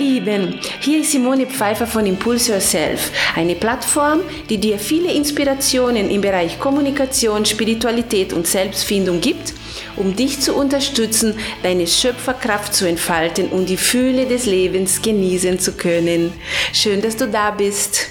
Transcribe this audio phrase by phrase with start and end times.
[0.00, 6.22] Lieben, hier ist Simone Pfeiffer von Impulse Yourself, eine Plattform, die dir viele Inspirationen im
[6.22, 9.52] Bereich Kommunikation, Spiritualität und Selbstfindung gibt,
[9.96, 15.72] um dich zu unterstützen, deine Schöpferkraft zu entfalten und die Fühle des Lebens genießen zu
[15.72, 16.32] können.
[16.72, 18.08] Schön, dass du da bist.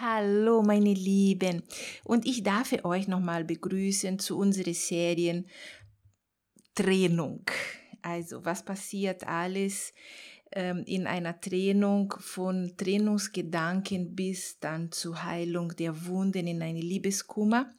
[0.00, 1.62] Hallo meine Lieben
[2.02, 5.46] und ich darf euch nochmal begrüßen zu unserer Serien
[6.78, 7.42] Trennung.
[8.02, 9.92] Also was passiert alles
[10.52, 17.74] ähm, in einer Trennung von Trennungsgedanken bis dann zur Heilung der Wunden in eine Liebeskummer.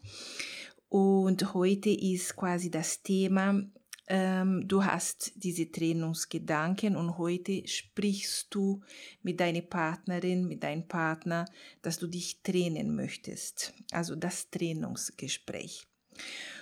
[0.90, 3.62] Und heute ist quasi das Thema,
[4.08, 8.82] ähm, du hast diese Trennungsgedanken und heute sprichst du
[9.22, 11.46] mit deiner Partnerin, mit deinem Partner,
[11.82, 13.74] dass du dich trennen möchtest.
[13.92, 15.89] Also das Trennungsgespräch.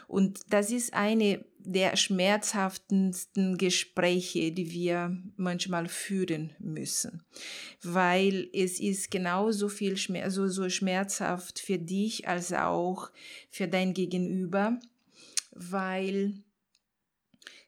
[0.07, 7.23] Und das ist eine der schmerzhaftesten Gespräche, die wir manchmal führen müssen,
[7.83, 13.11] weil es ist genauso viel Schmerz, also so schmerzhaft für dich als auch
[13.49, 14.79] für dein Gegenüber,
[15.51, 16.41] weil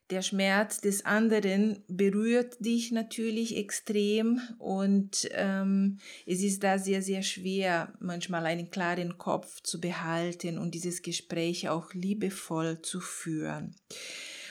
[0.10, 7.22] der Schmerz des anderen berührt dich natürlich extrem und ähm, es ist da sehr, sehr
[7.22, 13.76] schwer, manchmal einen klaren Kopf zu behalten und dieses Gespräch auch liebevoll zu führen.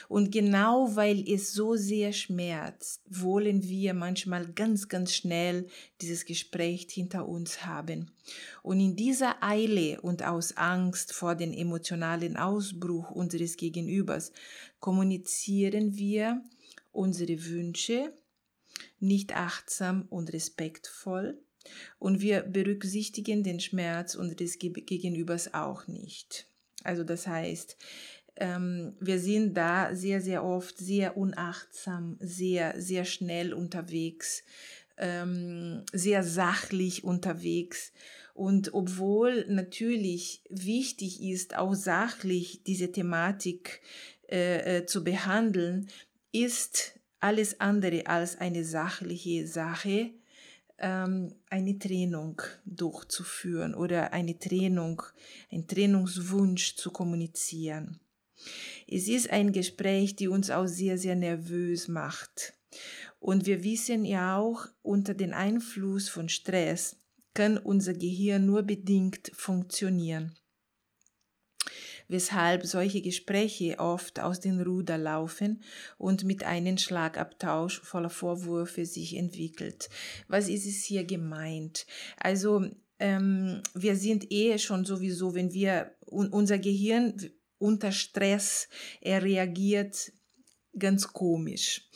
[0.09, 5.67] Und genau weil es so sehr schmerzt, wollen wir manchmal ganz, ganz schnell
[6.01, 8.11] dieses Gespräch hinter uns haben.
[8.63, 14.31] Und in dieser Eile und aus Angst vor den emotionalen Ausbruch unseres Gegenübers
[14.79, 16.41] kommunizieren wir
[16.91, 18.11] unsere Wünsche
[18.99, 21.39] nicht achtsam und respektvoll
[21.99, 26.47] und wir berücksichtigen den Schmerz unseres Gegenübers auch nicht.
[26.83, 27.77] Also das heißt,
[28.39, 34.43] ähm, wir sind da sehr, sehr oft sehr unachtsam, sehr, sehr schnell unterwegs,
[34.97, 37.91] ähm, sehr sachlich unterwegs.
[38.33, 43.81] Und obwohl natürlich wichtig ist, auch sachlich diese Thematik
[44.29, 45.89] äh, äh, zu behandeln,
[46.31, 50.11] ist alles andere als eine sachliche Sache,
[50.77, 55.01] ähm, eine Trennung durchzuführen oder eine Trennung,
[55.51, 57.99] ein Trennungswunsch zu kommunizieren.
[58.87, 62.53] Es ist ein Gespräch, die uns auch sehr, sehr nervös macht.
[63.19, 66.97] Und wir wissen ja auch, unter dem Einfluss von Stress
[67.33, 70.35] kann unser Gehirn nur bedingt funktionieren.
[72.07, 75.61] Weshalb solche Gespräche oft aus den Ruder laufen
[75.99, 79.89] und mit einem Schlagabtausch voller Vorwürfe sich entwickelt.
[80.27, 81.85] Was ist es hier gemeint?
[82.17, 82.65] Also
[82.97, 87.15] ähm, wir sind eh schon sowieso, wenn wir unser Gehirn
[87.59, 88.67] unter Stress,
[89.01, 90.11] er reagiert
[90.77, 91.87] ganz komisch.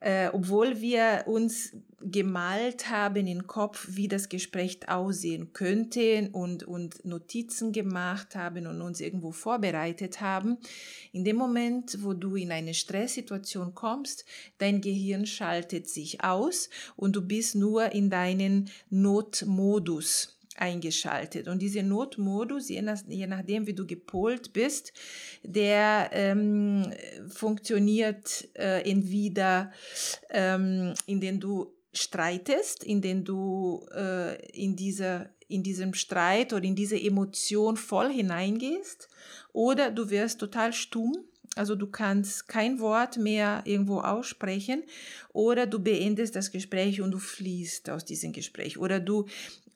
[0.00, 7.04] Äh, obwohl wir uns gemalt haben im Kopf, wie das Gespräch aussehen könnte und, und
[7.04, 10.58] Notizen gemacht haben und uns irgendwo vorbereitet haben,
[11.10, 14.24] in dem Moment, wo du in eine Stresssituation kommst,
[14.58, 21.48] dein Gehirn schaltet sich aus und du bist nur in deinen Notmodus eingeschaltet.
[21.48, 24.92] Und dieser Notmodus, je, nach, je nachdem, wie du gepolt bist,
[25.42, 26.92] der ähm,
[27.28, 29.72] funktioniert äh, entweder,
[30.30, 37.00] ähm, indem du streitest, indem du äh, in, dieser, in diesem Streit oder in diese
[37.00, 39.08] Emotion voll hineingehst,
[39.52, 41.12] oder du wirst total stumm.
[41.56, 44.84] Also du kannst kein Wort mehr irgendwo aussprechen.
[45.32, 48.78] Oder du beendest das Gespräch und du fließt aus diesem Gespräch.
[48.78, 49.26] Oder du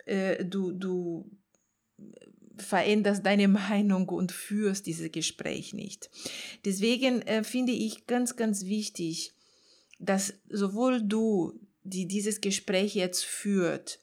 [0.06, 1.30] äh, du, du
[2.56, 6.10] veränderst deine Meinung und führst dieses Gespräch nicht.
[6.64, 9.32] Deswegen äh, finde ich ganz, ganz wichtig,
[9.98, 11.52] dass sowohl du,
[11.84, 14.00] die dieses Gespräch jetzt führt,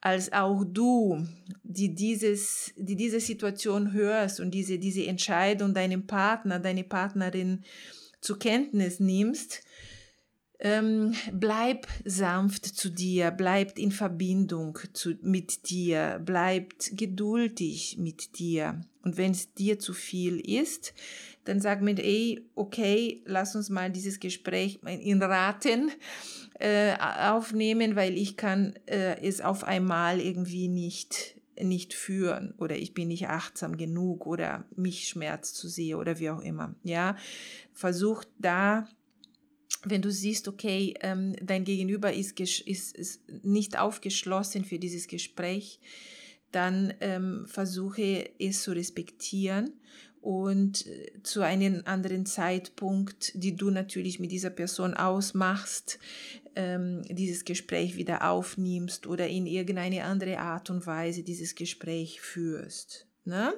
[0.00, 1.26] als auch du,
[1.62, 7.64] die, dieses, die diese Situation hörst und diese, diese Entscheidung deinem Partner, deine Partnerin
[8.20, 9.62] zur Kenntnis nimmst,
[10.64, 18.80] ähm, bleib sanft zu dir, bleib in Verbindung zu, mit dir, bleib geduldig mit dir.
[19.02, 20.94] Und wenn es dir zu viel ist,
[21.44, 25.90] dann sag mir, ey, okay, lass uns mal dieses Gespräch in Raten
[26.58, 32.94] äh, aufnehmen, weil ich kann äh, es auf einmal irgendwie nicht nicht führen oder ich
[32.94, 36.74] bin nicht achtsam genug oder mich schmerzt zu sehen oder wie auch immer.
[36.82, 37.16] Ja,
[37.72, 38.88] versucht da
[39.84, 45.80] wenn du siehst, okay, ähm, dein Gegenüber ist, ist, ist nicht aufgeschlossen für dieses Gespräch,
[46.52, 49.72] dann ähm, versuche es zu respektieren
[50.20, 55.98] und äh, zu einem anderen Zeitpunkt, die du natürlich mit dieser Person ausmachst,
[56.56, 63.06] ähm, dieses Gespräch wieder aufnimmst oder in irgendeine andere Art und Weise dieses Gespräch führst.
[63.24, 63.52] Ne?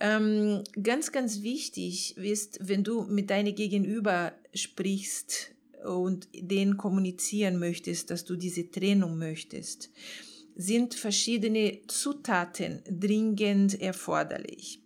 [0.00, 5.54] Ähm, ganz, ganz wichtig ist, wenn du mit deinem Gegenüber sprichst
[5.84, 9.90] und den kommunizieren möchtest, dass du diese Trennung möchtest,
[10.56, 14.82] sind verschiedene Zutaten dringend erforderlich.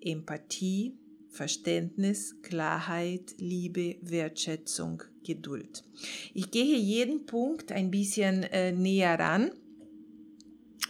[0.00, 0.94] Empathie,
[1.28, 5.84] Verständnis, Klarheit, Liebe, Wertschätzung, Geduld.
[6.34, 9.52] Ich gehe jeden Punkt ein bisschen äh, näher ran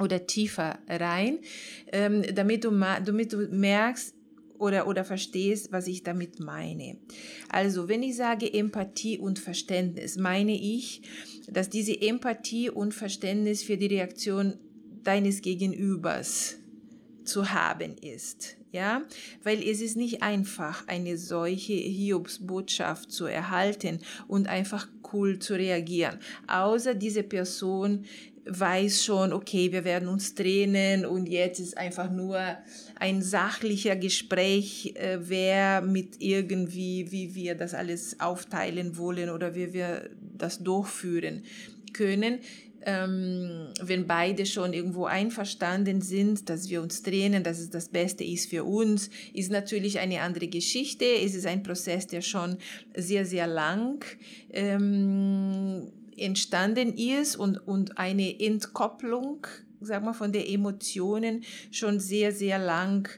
[0.01, 1.39] oder tiefer rein,
[1.93, 2.71] ähm, damit, du,
[3.05, 4.15] damit du merkst,
[4.61, 6.99] oder, oder verstehst, was ich damit meine.
[7.49, 11.01] Also, wenn ich sage Empathie und Verständnis, meine ich,
[11.49, 14.59] dass diese Empathie und Verständnis für die Reaktion
[15.03, 16.57] deines Gegenübers
[17.25, 18.57] zu haben ist.
[18.73, 19.03] Ja,
[19.43, 23.99] weil es ist nicht einfach, eine solche Hiobsbotschaft zu erhalten
[24.29, 26.21] und einfach cool zu reagieren.
[26.47, 28.05] Außer diese Person
[28.47, 32.41] weiß schon, okay, wir werden uns trennen und jetzt ist einfach nur
[32.97, 39.73] ein sachlicher Gespräch, äh, wer mit irgendwie, wie wir das alles aufteilen wollen oder wie
[39.73, 41.45] wir das durchführen
[41.93, 42.41] können
[42.83, 48.25] ähm, wenn beide schon irgendwo einverstanden sind, dass wir uns trennen, dass es das Beste
[48.25, 51.05] ist für uns, ist natürlich eine andere Geschichte.
[51.05, 52.57] Es ist ein Prozess, der schon
[52.95, 54.05] sehr, sehr lang
[54.53, 59.47] ähm, entstanden ist und, und eine Entkopplung,
[59.81, 63.09] sag mal, von den Emotionen schon sehr, sehr lang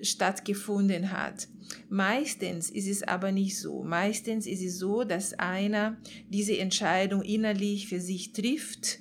[0.00, 1.48] stattgefunden hat.
[1.88, 3.82] Meistens ist es aber nicht so.
[3.82, 5.96] Meistens ist es so, dass einer
[6.28, 8.98] diese Entscheidung innerlich für sich trifft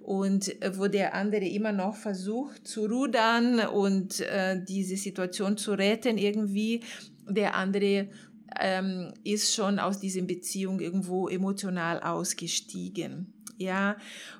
[0.00, 5.72] und äh, wo der andere immer noch versucht zu rudern und äh, diese Situation zu
[5.72, 6.80] retten irgendwie.
[7.28, 8.08] Der andere
[8.58, 13.32] ähm, ist schon aus dieser Beziehung irgendwo emotional ausgestiegen.
[13.58, 13.96] Ja,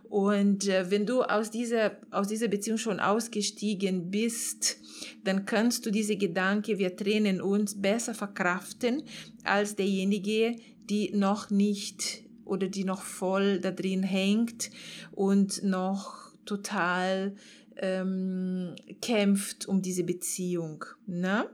[0.09, 4.79] und äh, wenn du aus dieser, aus dieser Beziehung schon ausgestiegen bist,
[5.25, 9.03] dann kannst du diese Gedanke, wir trennen uns, besser verkraften
[9.45, 10.57] als derjenige,
[10.89, 14.71] die noch nicht oder die noch voll da drin hängt
[15.13, 17.37] und noch total
[17.81, 20.85] ähm, kämpft um diese Beziehung.
[21.07, 21.49] Ne?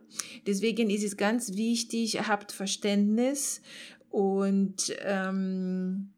[0.46, 3.62] Deswegen ist es ganz wichtig, habt Verständnis
[4.10, 6.10] und, ähm,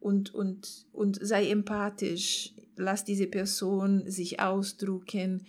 [0.00, 2.52] und, und, und sei empathisch.
[2.76, 5.44] Lass diese Person sich ausdrucken,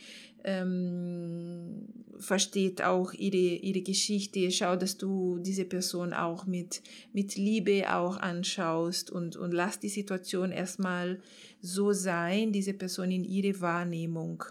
[0.45, 1.87] ähm,
[2.19, 6.81] versteht auch ihre, ihre Geschichte, schau, dass du diese Person auch mit,
[7.11, 11.19] mit Liebe auch anschaust und, und lass die Situation erstmal
[11.61, 14.43] so sein, diese Person in ihre Wahrnehmung.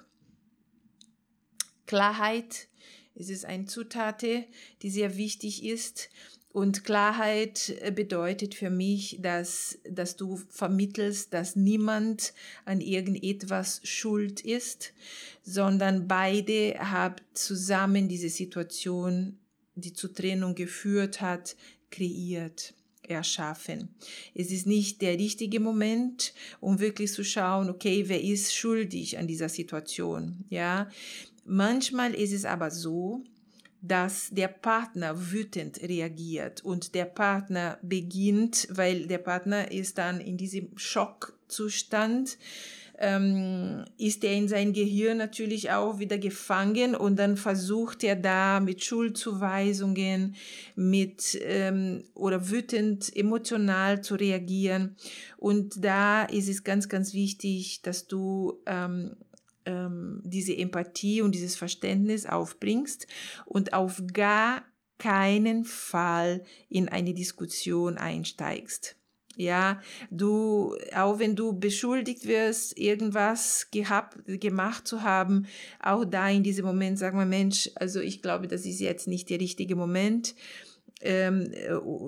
[1.87, 2.69] Klarheit,
[3.15, 6.11] es ist eine Zutat, die sehr wichtig ist
[6.55, 12.33] und Klarheit äh, bedeutet für mich, dass, dass du vermittelst, dass niemand
[12.65, 14.93] an irgendetwas schuld ist,
[15.43, 19.37] sondern beide haben zusammen diese Situation,
[19.75, 21.57] die zur Trennung geführt hat,
[21.91, 22.73] kreiert
[23.03, 23.89] erschaffen.
[24.33, 29.27] Es ist nicht der richtige Moment, um wirklich zu schauen, okay, wer ist schuldig an
[29.27, 30.89] dieser Situation, ja.
[31.45, 33.25] Manchmal ist es aber so,
[33.87, 40.39] dass der Partner wütend reagiert und der Partner beginnt, weil der Partner ist dann in
[40.39, 42.39] diesem Schockzustand,
[42.99, 48.61] ähm, ist er in sein Gehirn natürlich auch wieder gefangen und dann versucht er da
[48.61, 50.37] mit Schuldzuweisungen,
[50.77, 54.97] mit ähm, oder wütend emotional zu reagieren.
[55.37, 59.17] Und da ist es ganz, ganz wichtig, dass du ähm,
[59.67, 63.07] ähm, diese Empathie und dieses Verständnis aufbringst
[63.47, 64.65] und auf gar
[64.99, 68.97] keinen Fall in eine Diskussion einsteigst.
[69.37, 69.81] Ja,
[70.13, 75.47] du, auch wenn du beschuldigt wirst, irgendwas gehabt, gemacht zu haben,
[75.81, 79.31] auch da in diesem Moment sag mal, Mensch, also ich glaube, das ist jetzt nicht
[79.31, 80.37] der richtige Moment,
[81.01, 81.51] ähm,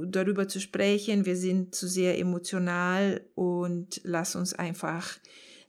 [0.07, 1.27] darüber zu sprechen.
[1.27, 5.19] Wir sind zu sehr emotional und lass uns einfach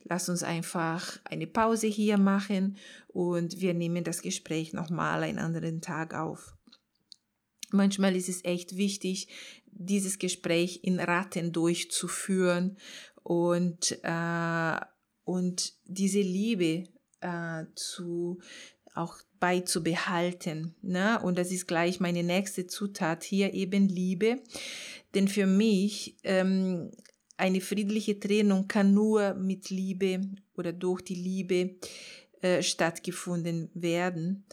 [0.08, 2.76] lass uns einfach eine Pause hier machen
[3.08, 6.54] und wir nehmen das Gespräch nochmal einen anderen Tag auf.
[7.70, 9.28] Manchmal ist es echt wichtig,
[9.66, 12.78] dieses Gespräch in Ratten durchzuführen
[13.22, 14.80] und, äh,
[15.24, 16.84] und diese Liebe
[17.20, 18.40] äh, zu,
[18.94, 20.74] auch beizubehalten.
[20.82, 21.20] Ne?
[21.22, 24.42] Und das ist gleich meine nächste Zutat hier, eben Liebe.
[25.14, 26.90] Denn für mich ähm,
[27.38, 30.20] eine friedliche Trennung kann nur mit Liebe
[30.56, 31.76] oder durch die Liebe
[32.42, 34.44] äh, stattgefunden werden.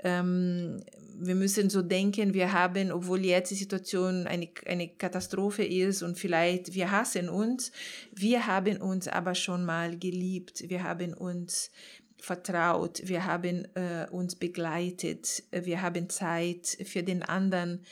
[0.00, 0.82] Ähm,
[1.16, 6.18] wir müssen so denken, wir haben, obwohl jetzt die Situation eine, eine Katastrophe ist und
[6.18, 7.72] vielleicht wir hassen uns,
[8.12, 11.70] wir haben uns aber schon mal geliebt, wir haben uns
[12.18, 17.84] vertraut, wir haben äh, uns begleitet, wir haben Zeit für den anderen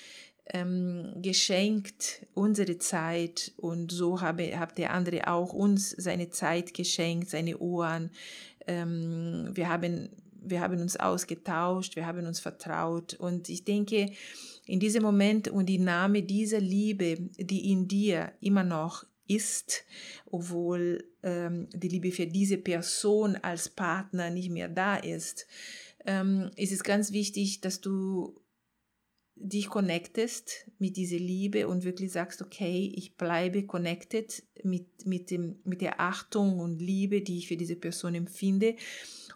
[0.47, 7.31] ähm, geschenkt, unsere Zeit und so habe, hat der andere auch uns seine Zeit geschenkt,
[7.31, 8.11] seine Ohren.
[8.67, 10.11] Ähm, wir haben
[10.45, 13.15] wir haben uns ausgetauscht, wir haben uns vertraut.
[13.15, 14.11] Und ich denke,
[14.67, 19.85] in diesem Moment und die Name dieser Liebe, die in dir immer noch ist,
[20.27, 25.47] obwohl ähm, die Liebe für diese Person als Partner nicht mehr da ist,
[26.05, 28.35] ähm, ist es ganz wichtig, dass du
[29.43, 35.57] dich connectest mit dieser Liebe und wirklich sagst, okay, ich bleibe connected mit, mit, dem,
[35.65, 38.77] mit der Achtung und Liebe, die ich für diese Person empfinde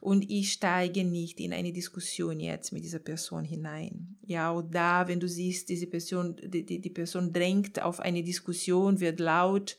[0.00, 4.16] und ich steige nicht in eine Diskussion jetzt mit dieser Person hinein.
[4.24, 8.22] Ja, und da, wenn du siehst, diese Person, die, die, die Person drängt auf eine
[8.22, 9.76] Diskussion, wird laut,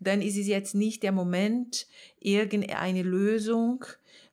[0.00, 1.86] dann ist es jetzt nicht der Moment,
[2.20, 3.84] irgendeine Lösung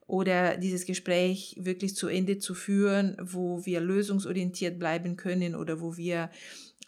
[0.06, 5.96] oder dieses Gespräch wirklich zu Ende zu führen, wo wir lösungsorientiert bleiben können oder wo
[5.96, 6.30] wir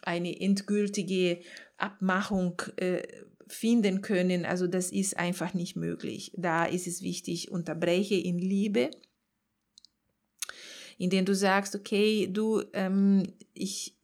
[0.01, 1.39] eine endgültige
[1.77, 3.03] Abmachung äh,
[3.47, 4.45] finden können.
[4.45, 6.31] Also das ist einfach nicht möglich.
[6.37, 8.91] Da ist es wichtig, unterbreche in Liebe,
[10.97, 13.23] indem du sagst, okay, du, ähm,
[13.53, 13.95] ich,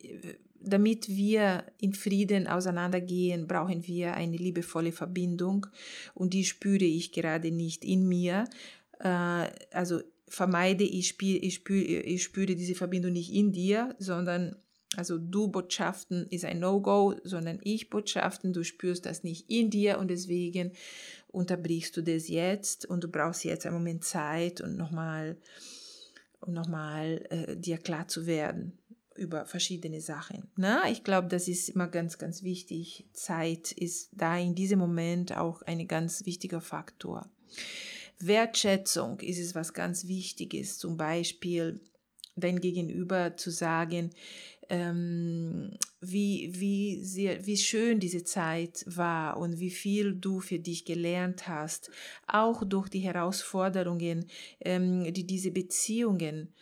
[0.59, 5.67] damit wir in Frieden auseinandergehen, brauchen wir eine liebevolle Verbindung
[6.13, 8.45] und die spüre ich gerade nicht in mir.
[8.99, 14.55] Äh, also vermeide ich, spür, ich, spüre, ich spüre diese Verbindung nicht in dir, sondern
[14.95, 19.99] also du Botschaften ist ein No-Go, sondern ich Botschaften, du spürst das nicht in dir
[19.99, 20.71] und deswegen
[21.27, 25.37] unterbrichst du das jetzt und du brauchst jetzt einen Moment Zeit und nochmal
[26.45, 28.77] um nochmal äh, dir klar zu werden
[29.15, 30.49] über verschiedene Sachen.
[30.57, 33.07] Na, ich glaube, das ist immer ganz, ganz wichtig.
[33.13, 37.29] Zeit ist da in diesem Moment auch ein ganz wichtiger Faktor.
[38.19, 41.81] Wertschätzung ist es was ganz Wichtiges, zum Beispiel
[42.35, 44.11] dein Gegenüber zu sagen,
[44.69, 50.85] ähm, wie, wie, sehr, wie schön diese Zeit war und wie viel du für dich
[50.85, 51.91] gelernt hast,
[52.27, 54.25] auch durch die Herausforderungen,
[54.59, 56.53] ähm, die diese Beziehungen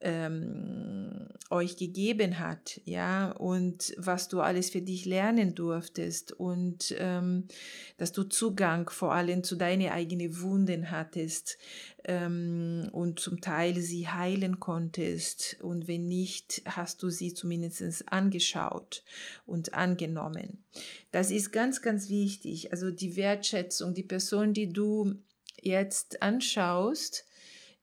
[0.00, 7.48] ähm, euch gegeben hat, ja, und was du alles für dich lernen durftest und ähm,
[7.96, 11.56] dass du Zugang vor allem zu deinen eigenen Wunden hattest
[12.04, 19.02] ähm, und zum Teil sie heilen konntest und wenn nicht, hast du sie zumindest angeschaut
[19.46, 20.64] und angenommen.
[21.12, 22.72] Das ist ganz, ganz wichtig.
[22.72, 25.14] Also die Wertschätzung, die Person, die du
[25.62, 27.24] jetzt anschaust,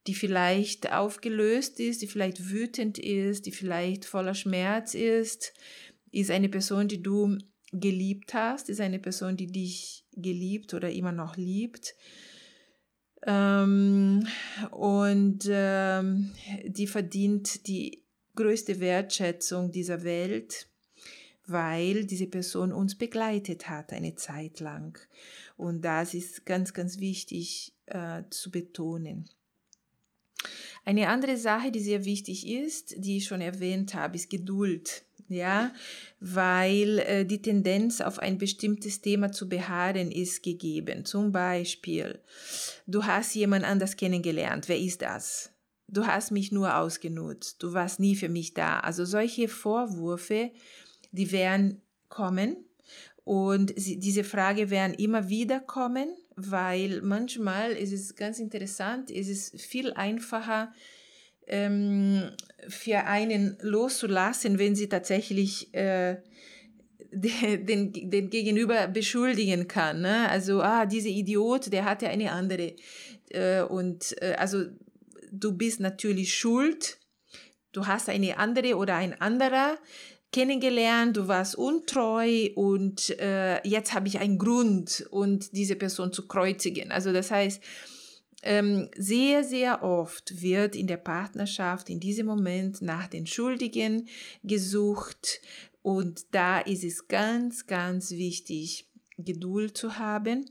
[0.08, 5.54] die vielleicht aufgelöst ist, die vielleicht wütend ist, die vielleicht voller Schmerz ist,
[6.12, 7.38] ist eine Person, die du
[7.72, 11.96] geliebt hast, ist eine Person, die dich geliebt oder immer noch liebt.
[13.26, 14.28] Ähm,
[14.72, 16.32] und ähm,
[16.66, 18.04] die verdient die
[18.36, 20.68] größte Wertschätzung dieser Welt,
[21.48, 25.00] weil diese Person uns begleitet hat eine Zeit lang.
[25.58, 29.30] Und das ist ganz, ganz wichtig äh, zu betonen.
[30.84, 35.04] Eine andere Sache, die sehr wichtig ist, die ich schon erwähnt habe, ist Geduld.
[35.28, 35.74] Ja,
[36.20, 41.04] weil äh, die Tendenz auf ein bestimmtes Thema zu beharren ist gegeben.
[41.04, 42.20] Zum Beispiel,
[42.86, 44.70] du hast jemand anders kennengelernt.
[44.70, 45.50] Wer ist das?
[45.88, 47.64] Du hast mich nur ausgenutzt.
[47.64, 48.80] Du warst nie für mich da.
[48.82, 50.52] Also solche Vorwürfe,
[51.12, 52.58] die werden kommen
[53.24, 59.30] und sie, diese Frage werden immer wieder kommen weil manchmal ist es ganz interessant, ist
[59.30, 60.74] es viel einfacher
[61.48, 62.32] ähm,
[62.68, 66.18] für einen loszulassen, wenn sie tatsächlich äh,
[67.12, 70.02] den, den Gegenüber beschuldigen kann.
[70.02, 70.30] Ne?
[70.30, 72.76] Also, ah, dieser Idiot, der hatte eine andere.
[73.30, 74.66] Äh, und äh, also,
[75.32, 76.98] du bist natürlich schuld.
[77.72, 79.78] Du hast eine andere oder ein anderer
[80.32, 86.28] kennengelernt, du warst untreu und äh, jetzt habe ich einen Grund, und diese Person zu
[86.28, 86.92] kreuzigen.
[86.92, 87.62] Also das heißt,
[88.44, 94.08] ähm, sehr, sehr oft wird in der Partnerschaft in diesem Moment nach den Schuldigen
[94.44, 95.42] gesucht
[95.82, 100.50] und da ist es ganz, ganz wichtig, Geduld zu haben,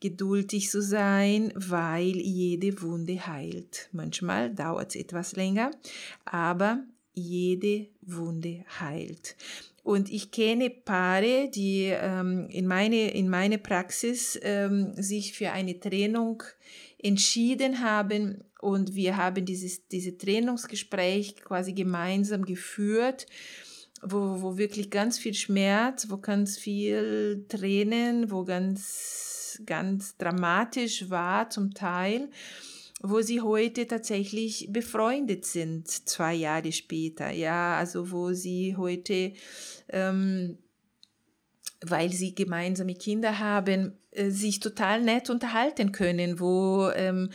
[0.00, 3.88] geduldig zu sein, weil jede Wunde heilt.
[3.92, 5.70] Manchmal dauert es etwas länger,
[6.24, 9.36] aber jede Wunde heilt.
[9.82, 15.80] Und ich kenne Paare, die ähm, in, meine, in meine Praxis ähm, sich für eine
[15.80, 16.42] Trennung
[16.98, 23.26] entschieden haben und wir haben dieses diese Trennungsgespräch quasi gemeinsam geführt,
[24.02, 31.48] wo, wo wirklich ganz viel Schmerz, wo ganz viel Tränen, wo ganz, ganz dramatisch war
[31.48, 32.28] zum Teil
[33.02, 37.30] wo sie heute tatsächlich befreundet sind, zwei Jahre später.
[37.30, 39.32] Ja, also wo sie heute,
[39.88, 40.58] ähm,
[41.82, 47.30] weil sie gemeinsame Kinder haben, äh, sich total nett unterhalten können, wo ähm,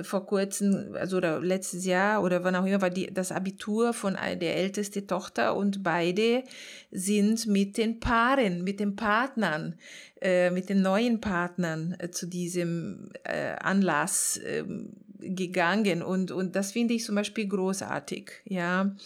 [0.00, 4.14] vor kurzem, also oder letztes Jahr oder wann auch immer, war die, das Abitur von
[4.14, 6.44] der ältesten Tochter und beide
[6.90, 9.74] sind mit den Paaren, mit den Partnern,
[10.20, 14.64] äh, mit den neuen Partnern äh, zu diesem äh, Anlass äh,
[15.18, 18.96] gegangen und, und das finde ich zum Beispiel großartig, ja.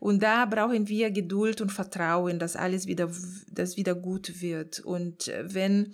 [0.00, 3.10] Und da brauchen wir Geduld und Vertrauen, dass alles wieder,
[3.52, 4.80] dass wieder gut wird.
[4.80, 5.92] Und äh, wenn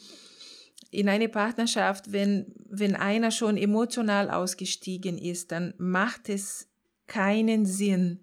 [0.90, 6.68] in eine Partnerschaft, wenn, wenn einer schon emotional ausgestiegen ist, dann macht es
[7.06, 8.20] keinen Sinn,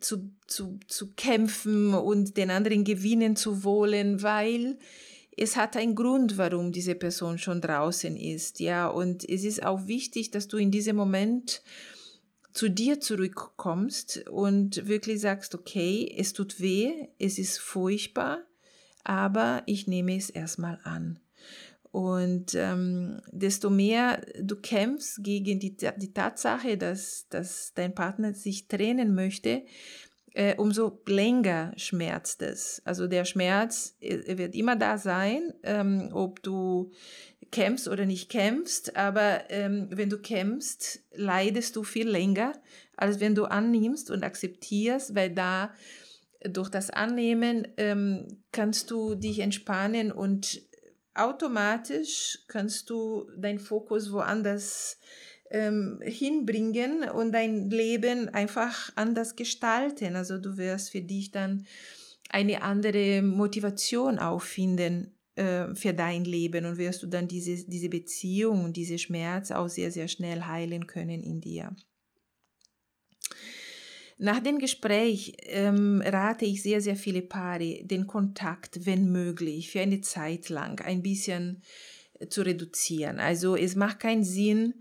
[0.00, 4.78] zu, zu, zu kämpfen und den anderen gewinnen zu wollen, weil
[5.36, 9.86] es hat einen Grund, warum diese Person schon draußen ist, ja, und es ist auch
[9.86, 11.62] wichtig, dass du in diesem Moment
[12.58, 18.40] zu dir zurückkommst und wirklich sagst, okay, es tut weh, es ist furchtbar,
[19.04, 21.20] aber ich nehme es erstmal an.
[21.92, 28.66] Und ähm, desto mehr du kämpfst gegen die, die Tatsache, dass, dass dein Partner sich
[28.66, 29.62] trennen möchte,
[30.34, 32.82] äh, umso länger schmerzt es.
[32.84, 36.92] Also der Schmerz äh, wird immer da sein, ähm, ob du
[37.50, 42.52] kämpfst oder nicht kämpfst, aber ähm, wenn du kämpfst, leidest du viel länger,
[42.96, 45.72] als wenn du annimmst und akzeptierst, weil da
[46.44, 50.62] durch das Annehmen ähm, kannst du dich entspannen und
[51.14, 54.98] automatisch kannst du deinen Fokus woanders
[55.50, 60.16] ähm, hinbringen und dein Leben einfach anders gestalten.
[60.16, 61.66] Also du wirst für dich dann
[62.30, 68.64] eine andere Motivation auffinden äh, für dein Leben und wirst du dann diese, diese Beziehung
[68.64, 71.74] und diese Schmerz auch sehr, sehr schnell heilen können in dir.
[74.20, 79.80] Nach dem Gespräch ähm, rate ich sehr, sehr viele Paare, den Kontakt, wenn möglich, für
[79.80, 81.62] eine Zeit lang ein bisschen
[82.28, 83.20] zu reduzieren.
[83.20, 84.74] Also es macht keinen Sinn,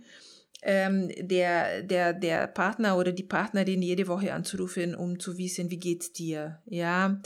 [0.69, 5.79] ähm, der, der, der Partner oder die Partnerin jede Woche anzurufen, um zu wissen, wie
[5.79, 6.59] geht's dir.
[6.65, 7.21] Ja,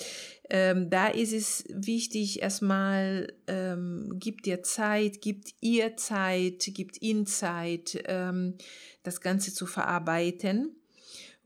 [0.52, 7.26] ähm, da ist es wichtig, erstmal ähm, gibt dir Zeit, gibt ihr Zeit, gibt ihnen
[7.26, 8.60] Zeit, ähm,
[9.02, 10.76] das Ganze zu verarbeiten.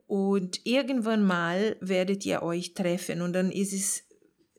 [0.05, 4.03] Und irgendwann mal werdet ihr euch treffen und dann ist es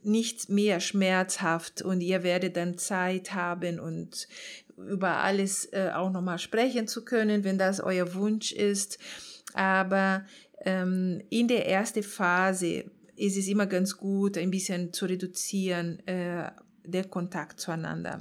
[0.02, 4.26] nicht mehr schmerzhaft und ihr werdet dann Zeit haben und
[4.76, 8.98] über alles äh, auch nochmal sprechen zu können, wenn das euer Wunsch ist.
[9.54, 10.24] Aber
[10.60, 12.84] ähm, in der ersten Phase
[13.16, 16.50] ist es immer ganz gut, ein bisschen zu reduzieren, äh,
[16.84, 18.20] der Kontakt zueinander.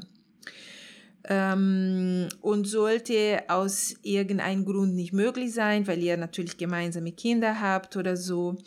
[1.28, 7.98] Ähm, und sollte aus irgendeinem Grund nicht möglich sein, weil ihr natürlich gemeinsame Kinder habt
[7.98, 8.58] oder so,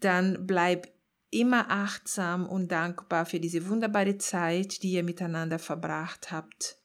[0.00, 0.92] dann bleibt
[1.30, 6.78] immer achtsam und dankbar für diese wunderbare Zeit, die ihr miteinander verbracht habt.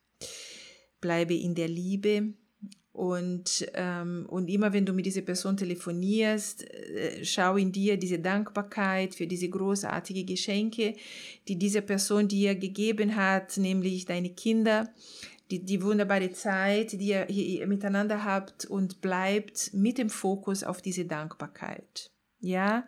[1.01, 2.33] Bleibe in der Liebe
[2.93, 8.19] und, ähm, und immer wenn du mit dieser Person telefonierst, äh, schau in dir diese
[8.19, 10.95] Dankbarkeit für diese großartigen Geschenke,
[11.47, 14.93] die diese Person dir gegeben hat, nämlich deine Kinder,
[15.49, 20.81] die, die wunderbare Zeit, die ihr hier miteinander habt und bleibt mit dem Fokus auf
[20.81, 22.11] diese Dankbarkeit.
[22.39, 22.85] Ja,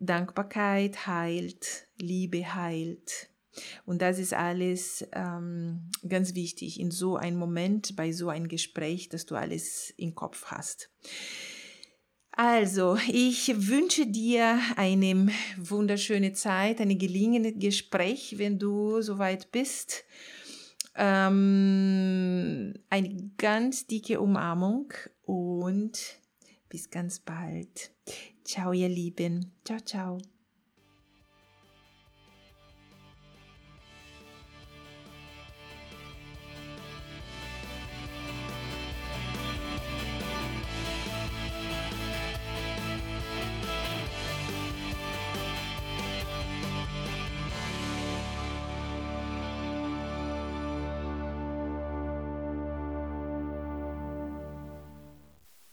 [0.00, 3.28] Dankbarkeit heilt, Liebe heilt.
[3.84, 9.08] Und das ist alles ähm, ganz wichtig in so einem Moment, bei so einem Gespräch,
[9.08, 10.90] dass du alles im Kopf hast.
[12.32, 20.04] Also, ich wünsche dir eine wunderschöne Zeit, ein gelingendes Gespräch, wenn du soweit bist.
[20.96, 25.98] Ähm, eine ganz dicke Umarmung und
[26.68, 27.90] bis ganz bald.
[28.44, 29.52] Ciao, ihr Lieben.
[29.64, 30.18] Ciao, ciao.